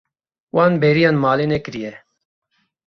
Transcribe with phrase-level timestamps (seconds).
[0.55, 1.93] Wan bêriya malê nekiriye.